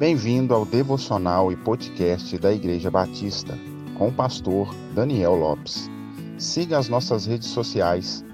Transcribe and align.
Bem-vindo 0.00 0.54
ao 0.54 0.64
devocional 0.64 1.52
e 1.52 1.56
podcast 1.56 2.38
da 2.38 2.50
Igreja 2.50 2.90
Batista, 2.90 3.54
com 3.98 4.08
o 4.08 4.12
pastor 4.12 4.74
Daniel 4.94 5.34
Lopes. 5.34 5.90
Siga 6.38 6.78
as 6.78 6.88
nossas 6.88 7.26
redes 7.26 7.48
sociais, 7.48 8.24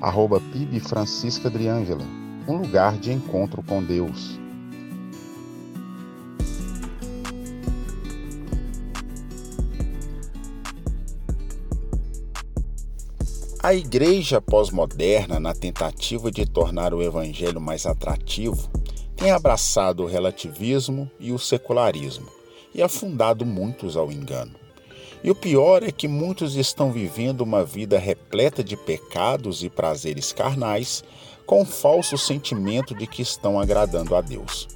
arroba 0.00 0.40
PIB 0.40 0.78
Francisca 0.78 1.50
um 2.46 2.58
lugar 2.58 2.96
de 2.98 3.12
encontro 3.12 3.60
com 3.64 3.82
Deus. 3.82 4.38
A 13.60 13.74
igreja 13.74 14.40
pós-moderna, 14.40 15.40
na 15.40 15.52
tentativa 15.52 16.30
de 16.30 16.46
tornar 16.46 16.94
o 16.94 17.02
evangelho 17.02 17.60
mais 17.60 17.84
atrativo, 17.84 18.70
tem 19.16 19.30
abraçado 19.30 20.02
o 20.02 20.06
relativismo 20.06 21.10
e 21.18 21.32
o 21.32 21.38
secularismo 21.38 22.28
e 22.74 22.82
afundado 22.82 23.46
muitos 23.46 23.96
ao 23.96 24.12
engano. 24.12 24.54
E 25.24 25.30
o 25.30 25.34
pior 25.34 25.82
é 25.82 25.90
que 25.90 26.06
muitos 26.06 26.54
estão 26.54 26.92
vivendo 26.92 27.40
uma 27.40 27.64
vida 27.64 27.98
repleta 27.98 28.62
de 28.62 28.76
pecados 28.76 29.64
e 29.64 29.70
prazeres 29.70 30.30
carnais, 30.30 31.02
com 31.46 31.62
o 31.62 31.64
falso 31.64 32.18
sentimento 32.18 32.94
de 32.94 33.06
que 33.06 33.22
estão 33.22 33.58
agradando 33.58 34.14
a 34.14 34.20
Deus. 34.20 34.68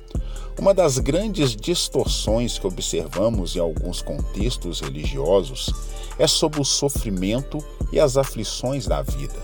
Uma 0.58 0.72
das 0.72 0.98
grandes 0.98 1.54
distorções 1.54 2.58
que 2.58 2.66
observamos 2.66 3.54
em 3.54 3.60
alguns 3.60 4.02
contextos 4.02 4.80
religiosos 4.80 5.70
é 6.18 6.26
sobre 6.26 6.60
o 6.60 6.64
sofrimento 6.64 7.58
e 7.92 8.00
as 8.00 8.16
aflições 8.16 8.86
da 8.86 9.02
vida. 9.02 9.38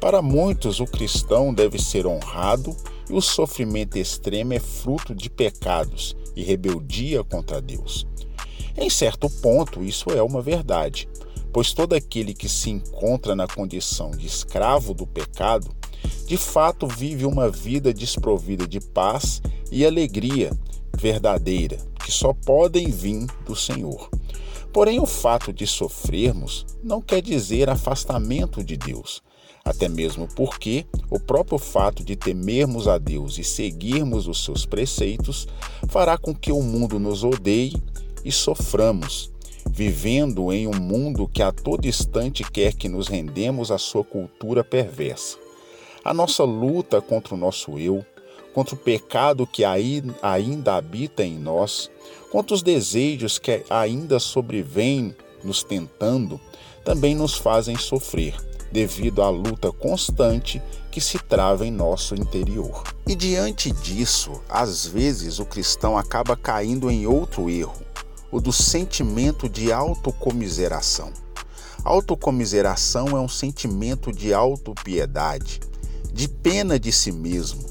Para 0.00 0.20
muitos, 0.20 0.80
o 0.80 0.86
cristão 0.86 1.54
deve 1.54 1.78
ser 1.78 2.06
honrado 2.06 2.76
e 3.08 3.12
o 3.12 3.20
sofrimento 3.20 3.96
extremo 3.96 4.52
é 4.52 4.60
fruto 4.60 5.14
de 5.14 5.28
pecados 5.28 6.16
e 6.34 6.42
rebeldia 6.42 7.22
contra 7.22 7.60
Deus. 7.60 8.06
Em 8.76 8.90
certo 8.90 9.28
ponto, 9.28 9.82
isso 9.84 10.10
é 10.10 10.22
uma 10.22 10.42
verdade, 10.42 11.08
pois 11.52 11.72
todo 11.72 11.94
aquele 11.94 12.34
que 12.34 12.48
se 12.48 12.70
encontra 12.70 13.36
na 13.36 13.46
condição 13.46 14.10
de 14.10 14.26
escravo 14.26 14.92
do 14.92 15.06
pecado, 15.06 15.74
de 16.26 16.36
fato 16.36 16.86
vive 16.86 17.24
uma 17.24 17.48
vida 17.48 17.92
desprovida 17.92 18.66
de 18.66 18.80
paz 18.80 19.40
e 19.70 19.84
alegria 19.84 20.50
verdadeira, 20.96 21.78
que 22.04 22.10
só 22.10 22.32
podem 22.32 22.90
vir 22.90 23.26
do 23.46 23.54
Senhor. 23.54 24.10
Porém, 24.72 24.98
o 24.98 25.06
fato 25.06 25.52
de 25.52 25.66
sofrermos 25.66 26.66
não 26.82 27.00
quer 27.00 27.22
dizer 27.22 27.70
afastamento 27.70 28.64
de 28.64 28.76
Deus 28.76 29.22
até 29.64 29.88
mesmo 29.88 30.28
porque 30.36 30.84
o 31.10 31.18
próprio 31.18 31.58
fato 31.58 32.04
de 32.04 32.14
temermos 32.14 32.86
a 32.86 32.98
Deus 32.98 33.38
e 33.38 33.44
seguirmos 33.44 34.28
os 34.28 34.44
seus 34.44 34.66
preceitos 34.66 35.48
fará 35.88 36.18
com 36.18 36.34
que 36.34 36.52
o 36.52 36.62
mundo 36.62 36.98
nos 36.98 37.24
odeie 37.24 37.82
e 38.22 38.30
soframos, 38.30 39.32
vivendo 39.70 40.52
em 40.52 40.66
um 40.66 40.78
mundo 40.78 41.26
que 41.26 41.42
a 41.42 41.50
todo 41.50 41.86
instante 41.86 42.44
quer 42.44 42.74
que 42.74 42.90
nos 42.90 43.08
rendemos 43.08 43.70
à 43.70 43.78
sua 43.78 44.04
cultura 44.04 44.62
perversa. 44.62 45.38
A 46.04 46.12
nossa 46.12 46.44
luta 46.44 47.00
contra 47.00 47.34
o 47.34 47.38
nosso 47.38 47.78
eu, 47.78 48.04
contra 48.52 48.74
o 48.74 48.78
pecado 48.78 49.46
que 49.46 49.64
ainda 49.64 50.76
habita 50.76 51.24
em 51.24 51.38
nós, 51.38 51.90
contra 52.30 52.54
os 52.54 52.62
desejos 52.62 53.38
que 53.38 53.64
ainda 53.70 54.20
sobrevêm 54.20 55.16
nos 55.42 55.64
tentando, 55.64 56.38
também 56.84 57.14
nos 57.14 57.34
fazem 57.34 57.76
sofrer 57.76 58.34
devido 58.74 59.22
à 59.22 59.30
luta 59.30 59.70
constante 59.70 60.60
que 60.90 61.00
se 61.00 61.16
trava 61.16 61.64
em 61.64 61.70
nosso 61.70 62.16
interior. 62.16 62.82
E 63.06 63.14
diante 63.14 63.70
disso, 63.70 64.42
às 64.48 64.84
vezes 64.84 65.38
o 65.38 65.46
cristão 65.46 65.96
acaba 65.96 66.36
caindo 66.36 66.90
em 66.90 67.06
outro 67.06 67.48
erro, 67.48 67.80
o 68.32 68.40
do 68.40 68.52
sentimento 68.52 69.48
de 69.48 69.72
autocomiseração. 69.72 71.12
Autocomiseração 71.84 73.16
é 73.16 73.20
um 73.20 73.28
sentimento 73.28 74.12
de 74.12 74.34
autopiedade, 74.34 75.60
de 76.12 76.26
pena 76.26 76.76
de 76.76 76.90
si 76.90 77.12
mesmo, 77.12 77.64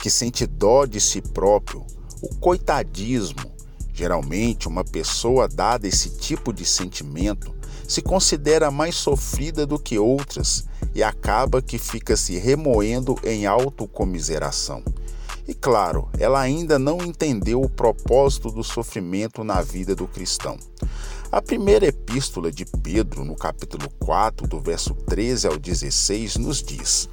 que 0.00 0.08
sente 0.08 0.46
dó 0.46 0.86
de 0.86 1.00
si 1.00 1.20
próprio, 1.20 1.84
o 2.22 2.32
coitadismo. 2.36 3.52
Geralmente, 3.92 4.68
uma 4.68 4.84
pessoa 4.84 5.48
dada 5.48 5.88
esse 5.88 6.10
tipo 6.10 6.52
de 6.52 6.64
sentimento 6.64 7.52
se 7.86 8.02
considera 8.02 8.70
mais 8.70 8.94
sofrida 8.94 9.66
do 9.66 9.78
que 9.78 9.98
outras 9.98 10.64
e 10.94 11.02
acaba 11.02 11.60
que 11.60 11.78
fica 11.78 12.16
se 12.16 12.38
remoendo 12.38 13.16
em 13.24 13.46
autocomiseração. 13.46 14.82
E 15.46 15.52
claro, 15.52 16.08
ela 16.18 16.40
ainda 16.40 16.78
não 16.78 16.98
entendeu 17.02 17.60
o 17.60 17.68
propósito 17.68 18.50
do 18.50 18.64
sofrimento 18.64 19.44
na 19.44 19.60
vida 19.60 19.94
do 19.94 20.06
cristão. 20.06 20.56
A 21.30 21.42
primeira 21.42 21.86
epístola 21.86 22.50
de 22.50 22.64
Pedro, 22.64 23.24
no 23.24 23.34
capítulo 23.34 23.90
4, 23.98 24.46
do 24.46 24.60
verso 24.60 24.94
13 24.94 25.48
ao 25.48 25.58
16, 25.58 26.36
nos 26.36 26.62
diz: 26.62 27.10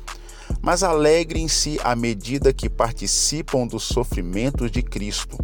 Mas 0.62 0.84
alegrem-se 0.84 1.80
à 1.84 1.96
medida 1.96 2.54
que 2.54 2.70
participam 2.70 3.68
dos 3.68 3.84
sofrimentos 3.84 4.72
de 4.72 4.82
Cristo, 4.82 5.38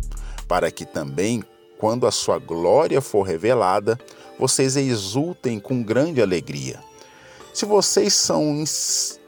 para 0.47 0.71
que 0.71 0.85
também, 0.85 1.43
quando 1.77 2.07
a 2.07 2.11
sua 2.11 2.39
glória 2.39 3.01
for 3.01 3.23
revelada, 3.23 3.99
vocês 4.39 4.75
exultem 4.75 5.59
com 5.59 5.83
grande 5.83 6.21
alegria. 6.21 6.79
Se 7.53 7.65
vocês 7.65 8.13
são 8.13 8.63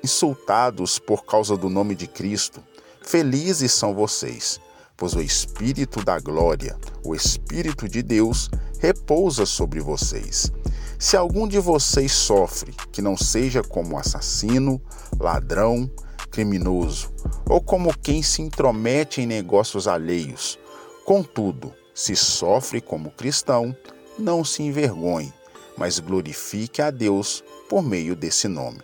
insultados 0.04 1.00
por 1.00 1.26
causa 1.26 1.58
do 1.58 1.70
nome 1.70 1.96
de 1.96 2.08
Cristo, 2.08 2.62
felizes 3.02 3.72
são 3.72 3.96
vocês, 3.96 4.60
pois 4.96 5.14
o 5.14 5.22
Espírito 5.22 6.04
da 6.04 6.20
glória, 6.20 6.78
o 7.04 7.16
Espírito 7.16 7.90
de 7.90 8.04
Deus, 8.04 8.50
repousa 8.80 9.46
sobre 9.46 9.80
vocês. 9.80 10.52
Se 11.00 11.18
algum 11.18 11.48
de 11.48 11.60
vocês 11.60 12.12
sofre, 12.12 12.74
que 12.92 13.02
não 13.02 13.18
seja 13.18 13.64
como 13.64 13.98
assassino, 13.98 14.80
ladrão, 15.20 15.90
criminoso, 16.30 17.12
ou 17.48 17.60
como 17.60 17.98
quem 17.98 18.22
se 18.22 18.42
intromete 18.42 19.22
em 19.22 19.26
negócios 19.26 19.88
alheios. 19.88 20.60
Contudo, 21.06 21.74
se 22.00 22.16
sofre 22.16 22.80
como 22.80 23.12
cristão, 23.12 23.76
não 24.18 24.42
se 24.42 24.64
envergonhe, 24.64 25.34
mas 25.76 26.00
glorifique 26.00 26.82
a 26.82 26.90
Deus 26.90 27.44
por 27.70 27.84
meio 27.84 28.16
desse 28.16 28.48
nome. 28.48 28.80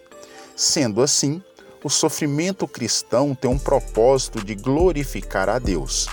Sendo 0.53 1.02
assim, 1.02 1.42
o 1.81 1.90
sofrimento 1.90 2.68
cristão 2.68 3.34
tem 3.34 3.50
um 3.50 3.58
propósito 3.58 4.44
de 4.44 4.54
glorificar 4.54 5.48
a 5.48 5.59
Deus. 5.59 6.09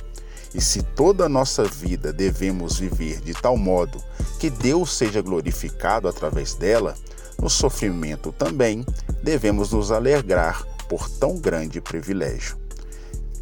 E 0.55 0.61
se 0.61 0.81
toda 0.81 1.25
a 1.25 1.29
nossa 1.29 1.65
vida 1.65 2.13
devemos 2.13 2.79
viver 2.79 3.21
de 3.21 3.35
tal 3.35 3.57
modo 3.57 4.01
que 4.39 4.49
Deus 4.49 4.97
seja 4.97 5.21
glorificado 5.21 6.07
através 6.07 6.55
dela, 6.55 6.95
no 7.37 7.51
sofrimento 7.51 8.31
também 8.31 8.87
devemos 9.25 9.73
nos 9.73 9.91
alegrar 9.91 10.65
por 10.89 11.09
tão 11.09 11.37
grande 11.37 11.81
privilégio. 11.81 12.57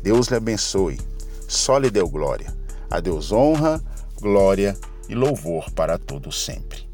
Deus 0.02 0.28
lhe 0.28 0.36
abençoe, 0.36 0.98
só 1.46 1.76
lhe 1.76 1.90
deu 1.90 2.08
glória. 2.08 2.58
A 2.90 2.98
Deus 2.98 3.30
honra, 3.30 3.80
glória 4.20 4.76
e 5.08 5.14
louvor 5.14 5.70
para 5.70 5.96
todo 5.96 6.32
sempre. 6.32 6.86